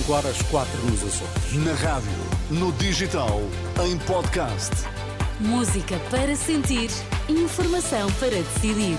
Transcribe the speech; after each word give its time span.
5 0.00 0.12
horas 0.12 0.40
4 0.50 0.78
nos 0.86 1.02
Açores. 1.02 1.52
Na 1.64 1.74
rádio, 1.74 2.10
no 2.50 2.72
digital, 2.72 3.40
em 3.84 3.98
podcast. 3.98 4.70
Música 5.38 5.98
para 6.10 6.34
sentir, 6.36 6.90
informação 7.28 8.10
para 8.12 8.30
decidir. 8.30 8.96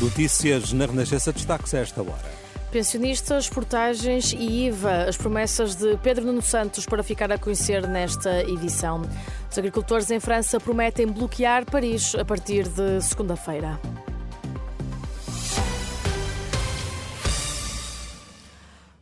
Notícias 0.00 0.72
na 0.72 0.86
Renascença 0.86 1.32
destaques 1.32 1.74
a 1.74 1.80
esta 1.80 2.00
hora. 2.00 2.40
Pensionistas, 2.70 3.48
portagens 3.48 4.32
e 4.32 4.68
IVA, 4.68 5.04
as 5.08 5.16
promessas 5.16 5.74
de 5.74 5.98
Pedro 5.98 6.24
Nuno 6.24 6.40
Santos 6.40 6.86
para 6.86 7.02
ficar 7.02 7.30
a 7.30 7.36
conhecer 7.36 7.86
nesta 7.86 8.42
edição. 8.44 9.02
Os 9.50 9.58
agricultores 9.58 10.10
em 10.10 10.20
França 10.20 10.58
prometem 10.58 11.06
bloquear 11.06 11.66
Paris 11.66 12.14
a 12.14 12.24
partir 12.24 12.68
de 12.68 13.02
segunda-feira. 13.02 13.78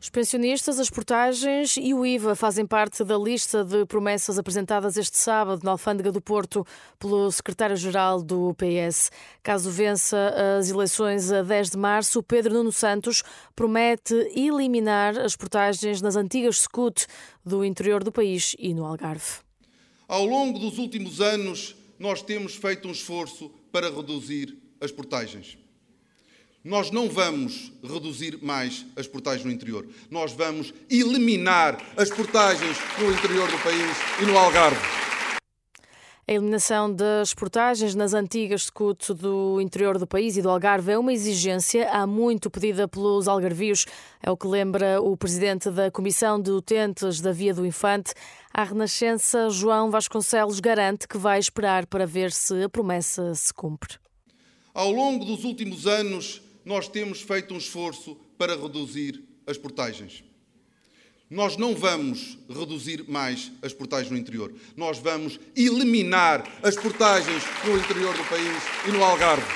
Os 0.09 0.11
pensionistas, 0.11 0.80
as 0.80 0.89
portagens 0.89 1.77
e 1.77 1.93
o 1.93 2.07
IVA 2.07 2.35
fazem 2.35 2.66
parte 2.66 3.05
da 3.05 3.19
lista 3.19 3.62
de 3.62 3.85
promessas 3.85 4.39
apresentadas 4.39 4.97
este 4.97 5.19
sábado 5.19 5.61
na 5.62 5.73
Alfândega 5.73 6.11
do 6.11 6.19
Porto 6.19 6.66
pelo 6.99 7.30
secretário-geral 7.30 8.23
do 8.23 8.55
PS. 8.55 9.11
Caso 9.43 9.71
vença 9.71 10.35
as 10.59 10.71
eleições 10.71 11.30
a 11.30 11.43
10 11.43 11.73
de 11.73 11.77
março, 11.77 12.23
Pedro 12.23 12.55
Nuno 12.55 12.73
Santos 12.73 13.23
promete 13.55 14.15
eliminar 14.35 15.19
as 15.19 15.37
portagens 15.37 16.01
nas 16.01 16.16
antigas 16.16 16.61
SCUT 16.61 17.07
do 17.45 17.63
interior 17.63 18.02
do 18.02 18.11
país 18.11 18.57
e 18.59 18.73
no 18.73 18.87
Algarve. 18.87 19.43
Ao 20.09 20.25
longo 20.25 20.59
dos 20.59 20.79
últimos 20.79 21.21
anos, 21.21 21.77
nós 21.99 22.23
temos 22.23 22.55
feito 22.55 22.88
um 22.88 22.93
esforço 22.93 23.51
para 23.71 23.95
reduzir 23.95 24.57
as 24.80 24.91
portagens. 24.91 25.59
Nós 26.65 26.91
não 26.91 27.09
vamos 27.09 27.73
reduzir 27.83 28.39
mais 28.43 28.85
as 28.97 29.07
portagens 29.07 29.45
no 29.45 29.53
interior. 29.53 29.87
Nós 30.10 30.32
vamos 30.32 30.74
eliminar 30.91 31.79
as 31.96 32.10
portagens 32.10 32.77
no 32.99 33.13
interior 33.13 33.49
do 33.51 33.59
país 33.59 33.96
e 34.21 34.27
no 34.27 34.37
Algarve. 34.37 34.99
A 36.29 36.32
eliminação 36.32 36.93
das 36.93 37.32
portagens 37.32 37.95
nas 37.95 38.13
antigas 38.13 38.65
SCUT 38.65 39.15
do 39.15 39.63
interior 39.63 39.97
do 39.97 40.07
país 40.07 40.37
e 40.37 40.43
do 40.43 40.51
Algarve 40.51 40.93
é 40.93 40.99
uma 40.99 41.10
exigência 41.10 41.88
há 41.91 42.07
muito 42.07 42.51
pedida 42.51 42.87
pelos 42.87 43.27
algarvios. 43.27 43.87
É 44.23 44.30
o 44.30 44.37
que 44.37 44.47
lembra 44.47 45.01
o 45.01 45.16
presidente 45.16 45.71
da 45.71 45.91
Comissão 45.91 46.38
de 46.38 46.51
Utentes 46.51 47.23
da 47.23 47.32
Via 47.32 47.54
do 47.54 47.65
Infante. 47.65 48.13
A 48.52 48.63
Renascença, 48.63 49.49
João 49.49 49.91
Vasconcelos, 49.91 50.60
garante 50.60 51.09
que 51.09 51.16
vai 51.16 51.38
esperar 51.38 51.87
para 51.87 52.04
ver 52.04 52.30
se 52.30 52.63
a 52.63 52.69
promessa 52.69 53.35
se 53.35 53.54
cumpre. 53.54 53.97
Ao 54.75 54.93
longo 54.93 55.25
dos 55.25 55.45
últimos 55.45 55.87
anos, 55.87 56.43
nós 56.69 56.87
temos 56.87 57.23
feito 57.23 57.55
um 57.55 57.57
esforço 57.57 58.15
para 58.37 58.55
reduzir 58.55 59.24
as 59.47 59.57
portagens. 59.57 60.23
Nós 61.30 61.57
não 61.57 61.75
vamos 61.75 62.38
reduzir 62.47 63.09
mais 63.09 63.51
as 63.63 63.73
portagens 63.73 64.10
no 64.10 64.19
interior. 64.19 64.53
Nós 64.77 64.99
vamos 64.99 65.41
eliminar 65.56 66.44
as 66.62 66.77
portagens 66.77 67.43
no 67.65 67.78
interior 67.78 68.15
do 68.15 68.28
país 68.28 68.87
e 68.87 68.93
no 68.93 69.03
Algarve. 69.03 69.47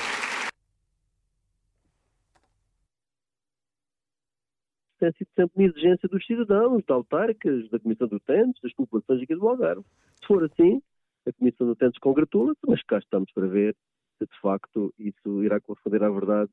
Tem 4.99 5.11
sido 5.11 5.29
sempre 5.35 5.51
uma 5.55 5.69
exigência 5.69 6.09
dos 6.09 6.25
cidadãos, 6.25 6.83
da 6.87 6.95
autarcas, 6.95 7.69
da 7.69 7.79
Comissão 7.79 8.07
de 8.07 8.15
Utentes, 8.15 8.59
das 8.63 8.73
populações 8.73 9.21
aqui 9.21 9.35
do 9.35 9.47
Algarve. 9.47 9.85
Se 10.19 10.25
for 10.25 10.43
assim, 10.43 10.81
a 11.27 11.33
Comissão 11.33 11.67
de 11.67 11.73
Utentes 11.73 11.99
congratula-se, 11.99 12.61
mas 12.67 12.81
cá 12.81 12.97
estamos 12.97 13.31
para 13.33 13.45
ver 13.45 13.75
se 14.17 14.25
de 14.25 14.39
facto 14.41 14.91
isso 14.97 15.43
irá 15.43 15.61
corresponder 15.61 16.01
à 16.03 16.09
verdade 16.09 16.49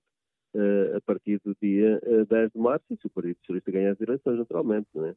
a 0.96 1.00
partir 1.00 1.40
do 1.44 1.56
dia 1.60 2.00
uh, 2.04 2.26
10 2.26 2.52
de 2.52 2.58
março 2.58 2.84
e 2.90 2.96
se 2.96 3.06
o 3.06 3.10
Partido 3.10 3.38
Socialista 3.38 3.70
ganhar 3.70 3.92
as 3.92 4.00
eleições, 4.00 4.38
naturalmente. 4.38 4.88
Não 4.94 5.06
é? 5.06 5.14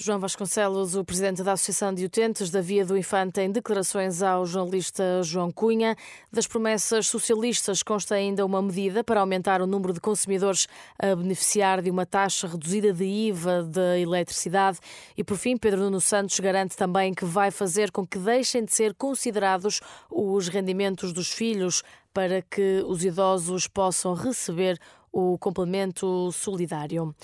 João 0.00 0.20
Vasconcelos, 0.20 0.94
o 0.94 1.04
presidente 1.04 1.42
da 1.42 1.54
Associação 1.54 1.92
de 1.92 2.04
Utentes 2.04 2.50
da 2.50 2.60
Via 2.60 2.86
do 2.86 2.96
Infante, 2.96 3.40
em 3.40 3.50
declarações 3.50 4.22
ao 4.22 4.46
jornalista 4.46 5.02
João 5.24 5.50
Cunha. 5.50 5.96
Das 6.32 6.46
promessas 6.46 7.08
socialistas 7.08 7.82
consta 7.82 8.14
ainda 8.14 8.46
uma 8.46 8.62
medida 8.62 9.02
para 9.02 9.18
aumentar 9.18 9.60
o 9.60 9.66
número 9.66 9.92
de 9.92 9.98
consumidores 9.98 10.68
a 11.00 11.16
beneficiar 11.16 11.82
de 11.82 11.90
uma 11.90 12.06
taxa 12.06 12.46
reduzida 12.46 12.92
de 12.92 13.04
IVA 13.04 13.64
da 13.64 13.98
eletricidade. 13.98 14.78
E, 15.16 15.24
por 15.24 15.36
fim, 15.36 15.56
Pedro 15.56 15.80
Nuno 15.80 16.00
Santos 16.00 16.38
garante 16.38 16.76
também 16.76 17.12
que 17.12 17.24
vai 17.24 17.50
fazer 17.50 17.90
com 17.90 18.06
que 18.06 18.20
deixem 18.20 18.64
de 18.64 18.72
ser 18.72 18.94
considerados 18.94 19.80
os 20.08 20.46
rendimentos 20.46 21.12
dos 21.12 21.32
filhos 21.32 21.82
para 22.14 22.40
que 22.42 22.84
os 22.86 23.04
idosos 23.04 23.66
possam 23.66 24.14
receber 24.14 24.78
o 25.12 25.38
complemento 25.38 26.30
solidário. 26.32 27.14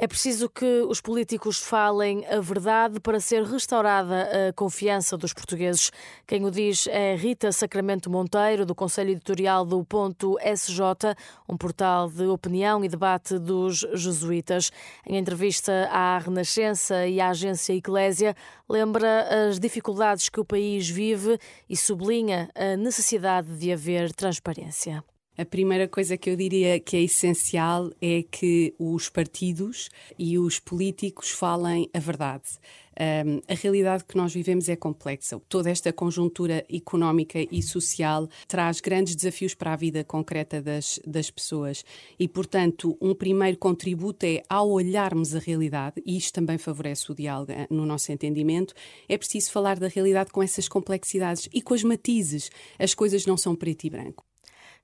É 0.00 0.06
preciso 0.06 0.48
que 0.48 0.82
os 0.88 1.00
políticos 1.00 1.58
falem 1.58 2.24
a 2.26 2.38
verdade 2.38 3.00
para 3.00 3.18
ser 3.18 3.42
restaurada 3.42 4.28
a 4.48 4.52
confiança 4.52 5.16
dos 5.16 5.32
portugueses. 5.32 5.90
Quem 6.24 6.44
o 6.44 6.52
diz 6.52 6.86
é 6.86 7.16
Rita 7.16 7.50
Sacramento 7.50 8.08
Monteiro, 8.08 8.64
do 8.64 8.76
Conselho 8.76 9.10
Editorial 9.10 9.64
do 9.64 9.84
Ponto 9.84 10.38
SJ, 10.38 11.16
um 11.48 11.56
portal 11.56 12.08
de 12.08 12.26
opinião 12.26 12.84
e 12.84 12.88
debate 12.88 13.40
dos 13.40 13.84
jesuítas. 13.92 14.70
Em 15.04 15.16
entrevista 15.16 15.88
à 15.90 16.16
Renascença 16.18 17.04
e 17.08 17.20
à 17.20 17.30
agência 17.30 17.72
Eclésia, 17.72 18.36
lembra 18.68 19.48
as 19.48 19.58
dificuldades 19.58 20.28
que 20.28 20.38
o 20.38 20.44
país 20.44 20.88
vive 20.88 21.40
e 21.68 21.76
sublinha 21.76 22.48
a 22.54 22.76
necessidade 22.76 23.48
de 23.58 23.72
haver 23.72 24.12
transparência. 24.12 25.02
A 25.40 25.44
primeira 25.44 25.86
coisa 25.86 26.16
que 26.16 26.28
eu 26.28 26.34
diria 26.34 26.80
que 26.80 26.96
é 26.96 27.02
essencial 27.02 27.92
é 28.02 28.24
que 28.28 28.74
os 28.76 29.08
partidos 29.08 29.88
e 30.18 30.36
os 30.36 30.58
políticos 30.58 31.30
falem 31.30 31.88
a 31.94 32.00
verdade. 32.00 32.58
Um, 33.00 33.40
a 33.46 33.54
realidade 33.54 34.02
que 34.02 34.16
nós 34.16 34.34
vivemos 34.34 34.68
é 34.68 34.74
complexa. 34.74 35.40
Toda 35.48 35.70
esta 35.70 35.92
conjuntura 35.92 36.66
económica 36.68 37.38
e 37.52 37.62
social 37.62 38.28
traz 38.48 38.80
grandes 38.80 39.14
desafios 39.14 39.54
para 39.54 39.72
a 39.72 39.76
vida 39.76 40.02
concreta 40.02 40.60
das, 40.60 40.98
das 41.06 41.30
pessoas 41.30 41.84
e, 42.18 42.26
portanto, 42.26 42.98
um 43.00 43.14
primeiro 43.14 43.58
contributo 43.58 44.26
é, 44.26 44.42
ao 44.48 44.68
olharmos 44.68 45.36
a 45.36 45.38
realidade, 45.38 46.02
e 46.04 46.16
isto 46.16 46.32
também 46.32 46.58
favorece 46.58 47.12
o 47.12 47.14
diálogo 47.14 47.52
eh, 47.52 47.68
no 47.70 47.86
nosso 47.86 48.10
entendimento, 48.10 48.74
é 49.08 49.16
preciso 49.16 49.52
falar 49.52 49.78
da 49.78 49.86
realidade 49.86 50.32
com 50.32 50.42
essas 50.42 50.66
complexidades 50.66 51.48
e 51.54 51.62
com 51.62 51.74
as 51.74 51.84
matizes. 51.84 52.50
As 52.76 52.92
coisas 52.92 53.24
não 53.24 53.36
são 53.36 53.54
preto 53.54 53.84
e 53.84 53.90
branco. 53.90 54.26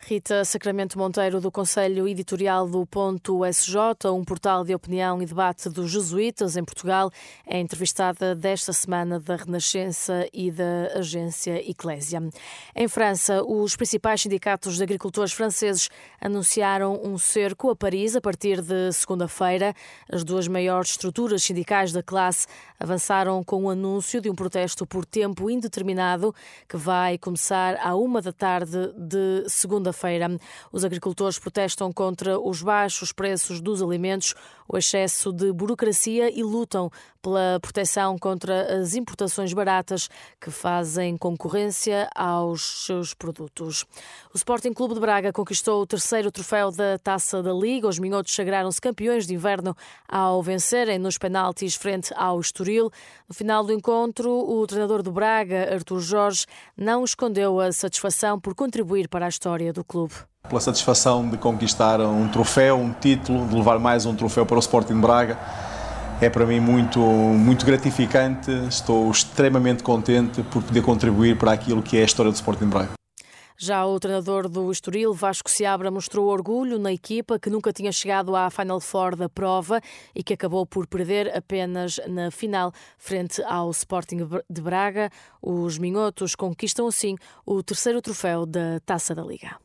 Rita 0.01 0.45
Sacramento 0.45 0.99
Monteiro, 0.99 1.41
do 1.41 1.51
Conselho 1.51 2.07
Editorial 2.07 2.69
do 2.69 2.85
Ponto 2.85 3.43
SJ, 3.47 4.11
um 4.13 4.23
portal 4.23 4.63
de 4.63 4.75
opinião 4.75 5.23
e 5.23 5.27
debate 5.27 5.71
dos 5.71 5.91
jesuítas 5.91 6.59
em 6.59 6.65
Portugal, 6.65 7.11
é 7.47 7.59
entrevistada 7.59 8.35
desta 8.35 8.73
semana 8.75 9.19
da 9.19 9.37
Renascença 9.37 10.29
e 10.31 10.51
da 10.51 10.89
agência 10.95 11.59
Eclésia. 11.71 12.23
Em 12.77 12.87
França, 12.87 13.43
os 13.43 13.77
principais 13.77 14.21
sindicatos 14.21 14.77
de 14.77 14.83
agricultores 14.83 15.33
franceses 15.33 15.89
anunciaram 16.21 17.01
um 17.03 17.17
cerco 17.17 17.71
a 17.71 17.77
Paris 17.77 18.15
a 18.15 18.21
partir 18.21 18.61
de 18.61 18.93
segunda-feira. 18.93 19.75
As 20.13 20.23
duas 20.23 20.47
maiores 20.47 20.91
estruturas 20.91 21.43
sindicais 21.43 21.93
da 21.93 22.03
classe 22.03 22.47
avançaram 22.79 23.43
com 23.43 23.65
o 23.65 23.71
anúncio 23.71 24.21
de 24.21 24.29
um 24.29 24.35
protesto 24.35 24.87
por 24.87 25.07
tempo 25.07 25.49
indeterminado 25.49 26.35
que 26.69 26.77
vai 26.77 27.17
começar 27.17 27.79
à 27.83 27.95
uma 27.95 28.21
da 28.21 28.33
tarde 28.33 28.93
de 28.95 29.49
segunda-feira 29.93 30.05
feira 30.05 30.39
Os 30.73 30.85
agricultores 30.85 31.39
protestam 31.39 31.93
contra 31.93 32.39
os 32.39 32.63
baixos 32.63 33.13
preços 33.13 33.61
dos 33.61 33.83
alimentos, 33.83 34.35
o 34.69 34.79
excesso 34.79 35.33
de 35.33 35.53
burocracia 35.53 36.31
e 36.31 36.43
lutam 36.43 36.91
pela 37.23 37.59
proteção 37.61 38.19
contra 38.19 38.81
as 38.81 38.95
importações 38.95 39.53
baratas 39.53 40.11
que 40.39 40.51
fazem 40.51 41.17
concorrência 41.17 42.09
aos 42.15 42.85
seus 42.85 43.15
produtos. 43.15 43.87
O 44.33 44.37
Sporting 44.37 44.75
Clube 44.75 44.95
de 44.95 45.01
Braga 45.01 45.33
conquistou 45.33 45.81
o 45.81 45.87
terceiro 45.87 46.31
troféu 46.31 46.71
da 46.71 46.99
Taça 46.99 47.43
da 47.43 47.53
Liga. 47.53 47.89
Os 47.89 47.99
minhotos 47.99 48.35
sagraram-se 48.35 48.81
campeões 48.81 49.27
de 49.27 49.35
inverno 49.35 49.75
ao 50.07 50.43
vencerem 50.43 50.99
nos 50.99 51.17
penaltis 51.17 51.75
frente 51.75 52.13
ao 52.15 52.39
Estoril. 52.41 52.91
No 53.27 53.35
final 53.35 53.65
do 53.65 53.73
encontro, 53.73 54.31
o 54.31 54.67
treinador 54.67 55.03
do 55.03 55.11
Braga, 55.11 55.73
Artur 55.73 56.01
Jorge, 56.01 56.45
não 56.77 57.05
escondeu 57.05 57.59
a 57.59 57.73
satisfação 57.73 58.39
por 58.39 58.55
contribuir 58.55 59.09
para 59.09 59.25
a 59.25 59.31
história 59.31 59.73
do 59.75 59.85
clube. 59.85 60.15
Pela 60.49 60.61
satisfação 60.61 61.29
de 61.29 61.37
conquistar 61.37 62.01
um 62.01 62.29
troféu, 62.29 62.77
um 62.77 62.93
título, 62.93 63.47
de 63.47 63.55
levar 63.55 63.79
mais 63.79 64.07
um 64.07 64.15
troféu 64.15 64.47
para 64.47 64.57
o 64.57 64.61
Sporting 64.61 64.95
de 64.95 65.01
Braga, 65.01 65.39
é 66.21 66.31
para 66.31 66.47
mim 66.47 66.61
muito, 66.61 67.01
muito 67.01 67.67
gratificante. 67.67 68.51
Estou 68.69 69.11
extremamente 69.11 69.83
contente 69.83 70.43
por 70.45 70.63
poder 70.63 70.83
contribuir 70.83 71.37
para 71.37 71.53
aquilo 71.53 71.83
que 71.83 71.97
é 71.97 72.03
a 72.03 72.05
história 72.05 72.31
do 72.31 72.35
Sporting 72.35 72.65
de 72.65 72.71
Braga. 72.71 72.91
Já 73.57 73.87
o 73.87 74.01
treinador 74.01 74.49
do 74.49 74.71
Estoril, 74.71 75.15
Vasco 75.15 75.49
Seabra, 75.49 75.89
mostrou 75.89 76.27
orgulho 76.27 76.77
na 76.77 76.93
equipa 76.93 77.39
que 77.39 77.49
nunca 77.49 77.73
tinha 77.73 77.93
chegado 77.93 78.35
à 78.35 78.51
Final 78.51 78.81
Four 78.81 79.15
da 79.15 79.29
prova 79.29 79.81
e 80.13 80.25
que 80.25 80.35
acabou 80.35 80.67
por 80.67 80.89
perder 80.89 81.35
apenas 81.37 82.01
na 82.09 82.33
final 82.33 82.73
frente 82.99 83.41
ao 83.45 83.71
Sporting 83.71 84.29
de 84.51 84.61
Braga. 84.61 85.09
Os 85.41 85.79
minhotos 85.79 86.35
conquistam 86.35 86.89
assim 86.89 87.17
o 87.47 87.63
terceiro 87.63 88.03
troféu 88.03 88.45
da 88.45 88.81
Taça 88.85 89.15
da 89.15 89.23
Liga. 89.23 89.64